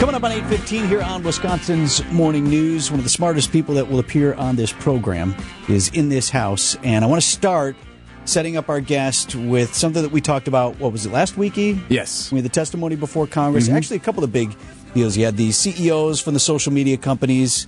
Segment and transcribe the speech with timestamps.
[0.00, 3.90] Coming up on 8:15 here on Wisconsin's Morning News, one of the smartest people that
[3.90, 5.34] will appear on this program
[5.68, 7.76] is in this house, and I want to start
[8.24, 10.78] setting up our guest with something that we talked about.
[10.78, 11.80] What was it last weeky?
[11.88, 12.30] Yes.
[12.30, 13.66] We had the testimony before Congress.
[13.66, 13.76] Mm-hmm.
[13.76, 14.54] Actually, a couple of big
[14.94, 15.16] deals.
[15.16, 17.66] You had the CEOs from the social media companies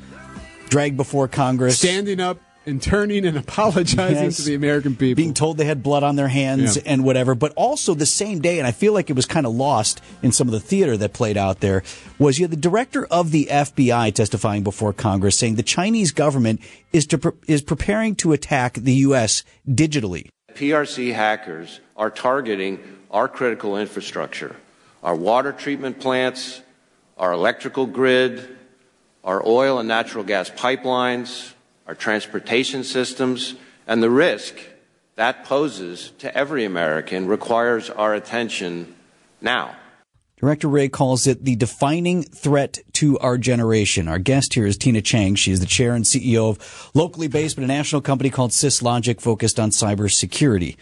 [0.68, 4.36] dragged before Congress, Standing up and turning and apologizing Yes.
[4.36, 5.16] to the American people.
[5.16, 6.82] being told they had blood on their hands Yeah.
[6.86, 7.34] and whatever.
[7.34, 10.30] But also the same day, and I feel like it was kind of lost in
[10.32, 11.82] some of the theater that played out there,
[12.18, 16.60] was you had the director of the FBI testifying before Congress saying the Chinese government
[16.92, 19.42] is to pre- is preparing to attack the U.S.
[19.68, 20.28] digitally.
[20.54, 22.78] PRC hackers are targeting
[23.10, 24.56] our critical infrastructure,
[25.02, 26.60] our water treatment plants,
[27.16, 28.56] our electrical grid,
[29.24, 31.52] our oil and natural gas pipelines,
[31.86, 33.54] our transportation systems,
[33.86, 34.54] and the risk
[35.16, 38.94] that poses to every American requires our attention
[39.40, 39.76] now.
[40.40, 44.08] Director Wray calls it the defining threat to our generation.
[44.08, 45.34] Our guest here is Tina Chang.
[45.34, 49.20] She is the chair and CEO of locally based but a national company called SysLogic
[49.20, 50.78] focused on cybersecurity.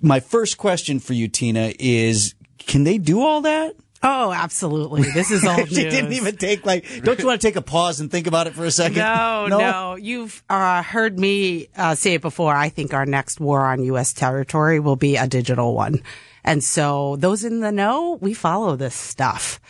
[0.00, 3.76] My first question for you, Tina, is can they do all that?
[4.02, 5.02] Oh, absolutely.
[5.12, 5.92] This is all she news.
[5.94, 6.84] didn't even take like.
[7.04, 8.96] Don't you want to take a pause and think about it for a second?
[9.02, 9.96] No, no.
[9.96, 12.54] You've uh, heard me uh, say it before.
[12.54, 14.12] I think our next war on U.S.
[14.12, 16.02] territory will be a digital one.
[16.44, 19.60] And so those in the know, we follow this stuff.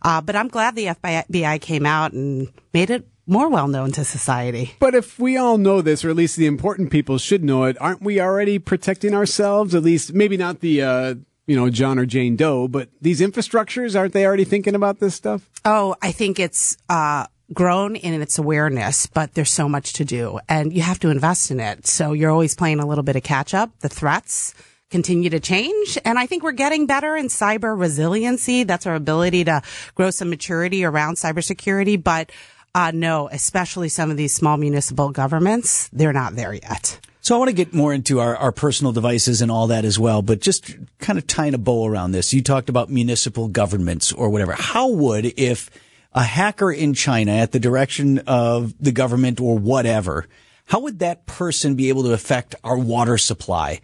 [0.00, 4.04] Uh, but I'm glad the FBI came out and made it more well known to
[4.04, 4.74] society.
[4.80, 7.76] but if we all know this, or at least the important people should know it,
[7.80, 9.74] aren't we already protecting ourselves?
[9.74, 11.14] At least, maybe not the, uh,
[11.46, 15.14] you know, John or Jane Doe, but these infrastructures, aren't they already thinking about this
[15.14, 15.48] stuff?
[15.64, 20.38] Oh, I think it's uh, grown in its awareness, but there's so much to do,
[20.48, 21.86] and you have to invest in it.
[21.86, 23.70] So you're always playing a little bit of catch up.
[23.80, 24.54] The threats
[24.90, 28.62] continue to change, and I think we're getting better in cyber resiliency.
[28.64, 29.62] That's our ability to
[29.94, 32.30] grow some maturity around cybersecurity, but.
[32.74, 36.98] Uh, no, especially some of these small municipal governments, they're not there yet.
[37.24, 39.96] So I want to get more into our, our personal devices and all that as
[39.96, 42.34] well, but just kind of tying a bow around this.
[42.34, 44.54] You talked about municipal governments or whatever.
[44.58, 45.70] How would if
[46.12, 50.26] a hacker in China at the direction of the government or whatever,
[50.64, 53.80] how would that person be able to affect our water supply?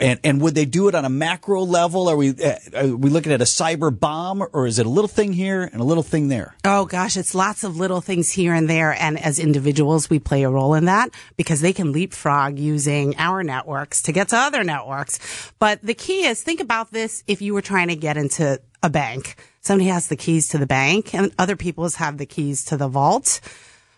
[0.00, 2.08] And, and would they do it on a macro level?
[2.08, 5.08] Are we, uh, are we looking at a cyber bomb or is it a little
[5.08, 6.54] thing here and a little thing there?
[6.64, 8.92] Oh gosh, it's lots of little things here and there.
[8.92, 13.42] And as individuals, we play a role in that because they can leapfrog using our
[13.42, 15.52] networks to get to other networks.
[15.58, 18.90] But the key is think about this if you were trying to get into a
[18.90, 19.36] bank.
[19.60, 22.88] Somebody has the keys to the bank and other people have the keys to the
[22.88, 23.40] vault.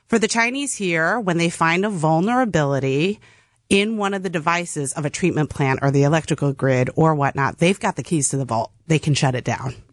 [0.07, 3.21] For the Chinese here, when they find a vulnerability,
[3.69, 7.59] in one of the devices of a treatment plant or the electrical grid or whatnot,
[7.59, 8.71] they've got the keys to the vault.
[8.87, 9.75] They can shut it down.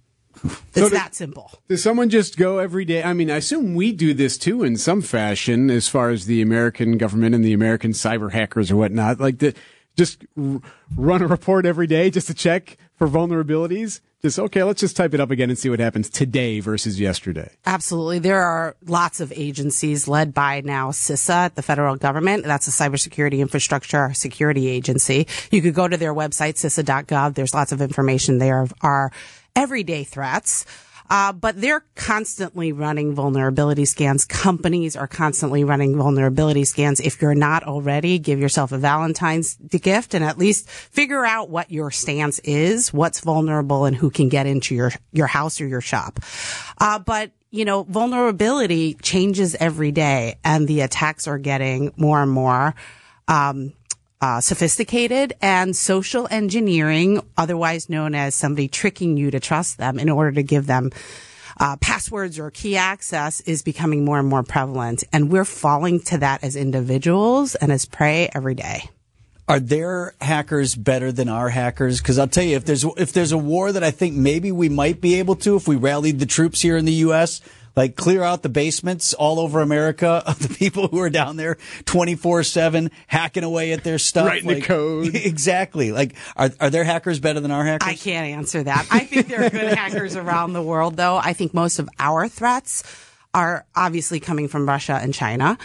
[0.42, 1.52] It's does- that simple.
[1.68, 3.04] Does someone just go every day?
[3.04, 6.42] I mean, I assume we do this too in some fashion, as far as the
[6.42, 9.20] American government and the American cyber hackers or whatnot.
[9.20, 9.54] Like, the,
[9.98, 10.62] just r-
[10.96, 14.00] run a report every day just to check for vulnerabilities.
[14.22, 17.52] Just okay, let's just type it up again and see what happens today versus yesterday.
[17.66, 18.20] Absolutely.
[18.20, 22.44] There are lots of agencies led by now CISA at the federal government.
[22.44, 25.26] That's a cybersecurity infrastructure security agency.
[25.52, 27.36] You could go to their website, CISA.gov.
[27.36, 29.12] There's lots of information there of our
[29.56, 30.66] everyday threats.
[31.10, 34.26] Uh, but they're constantly running vulnerability scans.
[34.26, 37.00] Companies are constantly running vulnerability scans.
[37.00, 41.72] If you're not already, give yourself a Valentine's gift and at least figure out what
[41.72, 45.82] your stance is, what's vulnerable and who can get into your, your house or your
[45.82, 46.20] shop.
[46.78, 52.32] Uh, but you know, vulnerability changes every day and the attacks are getting more and
[52.32, 52.76] more,
[53.28, 53.74] um,
[54.22, 60.10] uh, sophisticated and social engineering, otherwise known as somebody tricking you to trust them in
[60.10, 60.92] order to give them
[61.60, 65.04] uh, passwords or key access is becoming more and more prevalent.
[65.12, 68.90] And we're falling to that as individuals and as prey every day.
[69.48, 72.00] Are their hackers better than our hackers?
[72.00, 74.70] Because I'll tell you, if there's if there's a war that I think maybe we
[74.70, 77.42] might be able to, if we rallied the troops here in the U.S.,
[77.76, 81.58] like clear out the basements all over America of the people who are down there
[81.86, 85.16] twenty four seven hacking away at their stuff, Writing the code.
[85.16, 85.92] Exactly.
[85.92, 87.88] Like, are are their hackers better than our hackers?
[87.88, 88.88] I can't answer that.
[88.92, 91.18] I think there are good hackers around the world, though.
[91.18, 92.84] I think most of our threats
[93.34, 95.58] are obviously coming from Russia and China.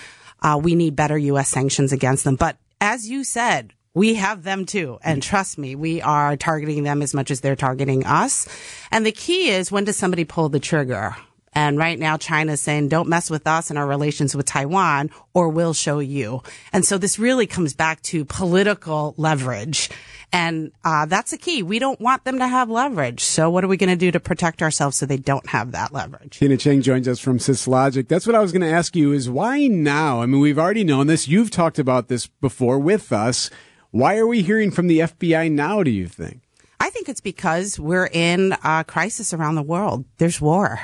[0.42, 1.48] Uh, we need better U.S.
[1.48, 2.36] sanctions against them.
[2.36, 4.98] But as you said, we have them too.
[5.02, 8.46] And trust me, we are targeting them as much as they're targeting us.
[8.90, 11.16] And the key is when does somebody pull the trigger?
[11.54, 15.48] And right now, China's saying, don't mess with us and our relations with Taiwan, or
[15.48, 16.42] we'll show you.
[16.72, 19.90] And so this really comes back to political leverage
[20.34, 21.62] And uh, that's the key.
[21.62, 23.22] We don't want them to have leverage.
[23.22, 25.92] So what are we going to do to protect ourselves so they don't have that
[25.92, 26.40] leverage?
[26.40, 28.08] Tina Chang joins us from SysLogic.
[28.08, 30.22] That's what I was going to ask you is why now?
[30.22, 31.28] I mean, we've already known this.
[31.28, 33.48] You've talked about this before with us.
[33.92, 36.40] Why are we hearing from the FBI now, do you think?
[36.80, 40.04] I think it's because we're in a crisis around the world.
[40.18, 40.80] There's war.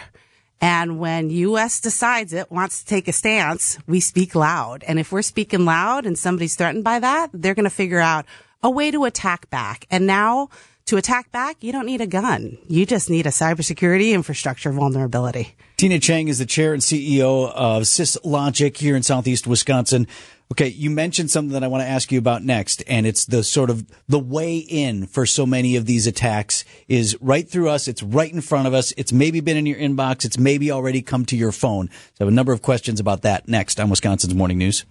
[0.61, 1.81] And when U.S.
[1.81, 4.85] decides it wants to take a stance, we speak loud.
[4.87, 8.27] And if we're speaking loud and somebody's threatened by that, they're going to figure out
[8.62, 9.87] a way to attack back.
[9.91, 10.51] And now
[10.87, 12.59] to attack back, you don't need a gun.
[12.69, 15.55] You just need a cybersecurity infrastructure vulnerability.
[15.77, 20.07] Tina Chang is the chair and CEO of SysLogic here in Southeast Wisconsin.
[20.52, 23.44] Okay, you mentioned something that I want to ask you about next, and it's the
[23.44, 27.87] sort of the way in for so many of these attacks is right through us.
[27.87, 28.93] It's right in front of us.
[28.97, 30.25] It's maybe been in your inbox.
[30.25, 31.88] It's maybe already come to your phone.
[31.88, 34.85] So I have a number of questions about that next on Wisconsin's Morning News.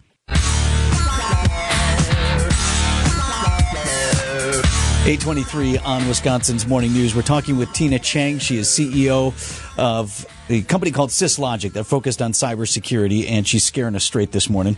[5.09, 7.13] 823 on Wisconsin's Morning News.
[7.13, 8.39] We're talking with Tina Chang.
[8.39, 9.33] She is CEO
[9.77, 14.49] of a company called SysLogic that focused on cybersecurity, and she's scaring us straight this
[14.49, 14.77] morning.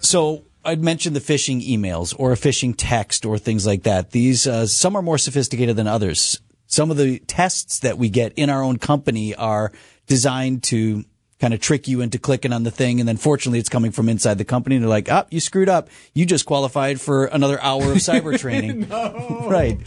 [0.00, 4.10] So I'd mentioned the phishing emails or a phishing text or things like that.
[4.10, 6.40] These, uh, some are more sophisticated than others.
[6.66, 9.72] Some of the tests that we get in our own company are
[10.06, 11.04] designed to
[11.40, 13.00] kind of trick you into clicking on the thing.
[13.00, 15.68] And then fortunately it's coming from inside the company and they're like, oh, you screwed
[15.68, 15.88] up.
[16.12, 18.88] You just qualified for another hour of cyber training.
[18.88, 19.46] no.
[19.48, 19.78] Right.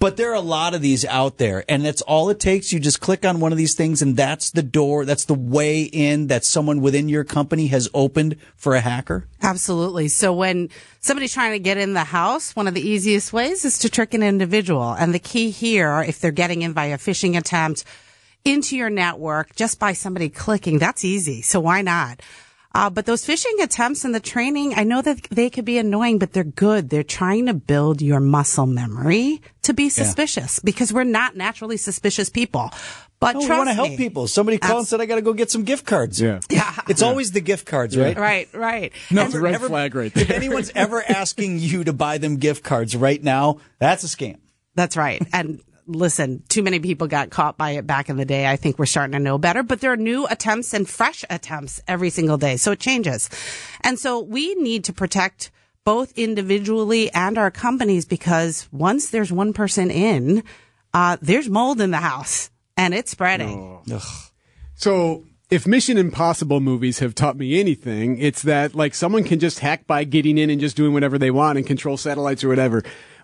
[0.00, 2.72] But there are a lot of these out there and that's all it takes.
[2.72, 5.04] You just click on one of these things and that's the door.
[5.04, 9.26] That's the way in that someone within your company has opened for a hacker.
[9.42, 10.06] Absolutely.
[10.06, 10.68] So when
[11.00, 14.14] somebody's trying to get in the house, one of the easiest ways is to trick
[14.14, 14.92] an individual.
[14.92, 17.84] And the key here, if they're getting in by a phishing attempt,
[18.44, 20.78] into your network just by somebody clicking.
[20.78, 21.42] That's easy.
[21.42, 22.22] So why not?
[22.74, 26.18] Uh, but those phishing attempts and the training, I know that they could be annoying,
[26.18, 26.90] but they're good.
[26.90, 30.66] They're trying to build your muscle memory to be suspicious yeah.
[30.66, 32.70] because we're not naturally suspicious people.
[33.20, 34.28] But no, we want to help people.
[34.28, 36.74] Somebody called and said, "I got to go get some gift cards." Yeah, yeah.
[36.88, 37.08] It's yeah.
[37.08, 38.16] always the gift cards, right?
[38.16, 38.92] Right, right.
[39.10, 40.24] No, it's a red ever, flag, right there.
[40.24, 44.38] If anyone's ever asking you to buy them gift cards right now, that's a scam.
[44.74, 45.20] That's right.
[45.32, 48.46] And listen, too many people got caught by it back in the day.
[48.46, 51.82] I think we're starting to know better, but there are new attempts and fresh attempts
[51.88, 52.56] every single day.
[52.56, 53.28] So it changes.
[53.82, 55.50] And so we need to protect
[55.88, 60.44] both individually and our companies because once there's one person in,
[60.92, 63.80] uh, there's mold in the house and it's spreading.
[63.90, 64.02] Oh.
[64.74, 69.60] So if Mission Impossible movies have taught me anything, it's that like someone can just
[69.60, 72.82] hack by getting in and just doing whatever they want and control satellites or whatever.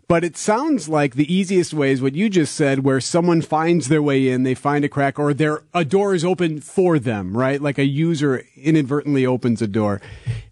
[0.08, 3.88] But it sounds like the easiest way is what you just said, where someone finds
[3.88, 7.36] their way in, they find a crack, or their a door is open for them,
[7.36, 7.60] right?
[7.60, 10.00] Like a user inadvertently opens a door.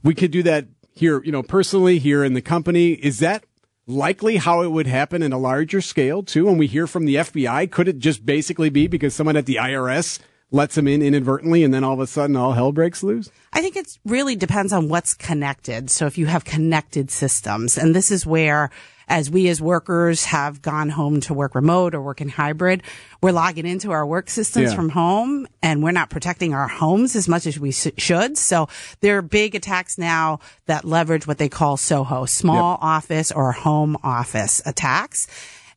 [0.02, 2.92] We could do that here, you know, personally here in the company.
[2.92, 3.44] Is that
[3.86, 6.46] likely how it would happen in a larger scale too?
[6.46, 9.56] When we hear from the FBI, could it just basically be because someone at the
[9.56, 10.18] IRS
[10.52, 13.30] lets them in inadvertently and then all of a sudden all hell breaks loose?
[13.52, 15.90] I think it really depends on what's connected.
[15.90, 18.70] So if you have connected systems, and this is where
[19.08, 22.82] as we as workers have gone home to work remote or work in hybrid,
[23.20, 24.76] we're logging into our work systems yeah.
[24.76, 28.38] from home and we're not protecting our homes as much as we should.
[28.38, 28.68] So
[29.00, 32.78] there are big attacks now that leverage what they call SOHO, small yep.
[32.82, 35.26] office or home office attacks.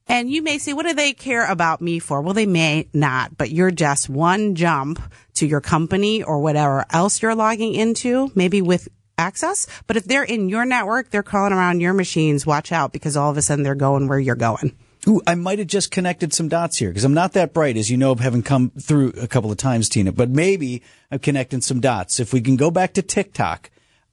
[0.07, 2.21] And you may say, what do they care about me for?
[2.21, 5.01] Well, they may not, but you're just one jump
[5.35, 9.65] to your company or whatever else you're logging into, maybe with access.
[9.88, 12.45] But if they're in your network, they're crawling around your machines.
[12.45, 14.75] Watch out because all of a sudden they're going where you're going.
[15.07, 17.91] Ooh, I might have just connected some dots here because I'm not that bright, as
[17.91, 20.12] you know, having come through a couple of times, Tina.
[20.12, 20.81] But maybe
[21.12, 22.19] I'm connecting some dots.
[22.19, 23.69] If we can go back to TikTok,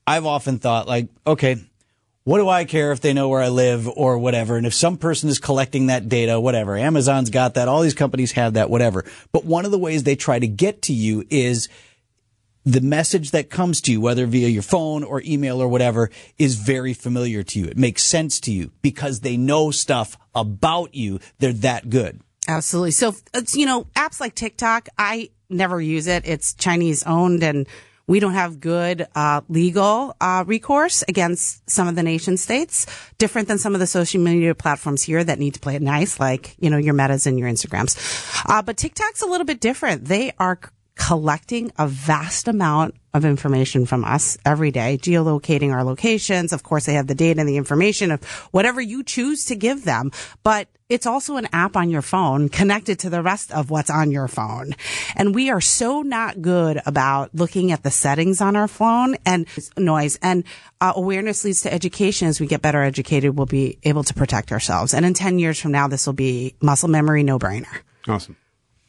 [0.07, 1.57] I've often thought like, okay,
[2.25, 4.57] what do I care if they know where I live or whatever?
[4.57, 8.33] And if some person is collecting that data, whatever, Amazon's got that, all these companies
[8.33, 9.05] have that, whatever.
[9.33, 11.69] But one of the ways they try to get to you is
[12.65, 16.55] the message that comes to you, whether via your phone or email or whatever, is
[16.55, 17.67] very familiar to you.
[17.67, 21.19] It makes sense to you because they know stuff about you.
[21.41, 22.21] They're that good.
[22.47, 22.93] Absolutely.
[22.93, 26.27] So, uh, you know, apps like TikTok, I never use it.
[26.27, 27.67] It's Chinese owned and
[28.07, 32.87] we don't have good uh, legal uh, recourse against some of the nation states,
[33.19, 36.19] different than some of the social media platforms here that need to play it nice,
[36.19, 37.97] like you know your Metas and your Instagrams.
[38.49, 40.05] Uh, but TikTok's a little bit different.
[40.07, 40.59] They are
[40.95, 46.53] collecting a vast amount of information from us every day, geolocating our locations.
[46.53, 49.85] Of course, they have the data and the information of whatever you choose to give
[49.85, 50.11] them,
[50.43, 54.11] but it's also an app on your phone connected to the rest of what's on
[54.11, 54.75] your phone.
[55.17, 59.47] And we are so not good about looking at the settings on our phone and
[59.79, 60.45] noise and
[60.81, 62.29] uh, awareness leads to education.
[62.29, 64.93] As we get better educated, we'll be able to protect ourselves.
[64.93, 67.81] And in 10 years from now, this will be muscle memory, no brainer.
[68.07, 68.37] Awesome.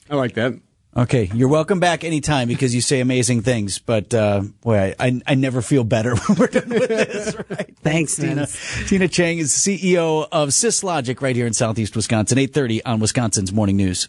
[0.10, 0.53] I like that.
[0.95, 3.79] Okay, you're welcome back anytime because you say amazing things.
[3.79, 7.35] But uh, boy, I, I never feel better when we're done with this.
[7.50, 7.75] Right?
[7.81, 8.45] Thanks, Tina.
[8.85, 12.38] Tina Chang is CEO of SysLogic right here in Southeast Wisconsin.
[12.38, 14.07] 8:30 on Wisconsin's Morning News.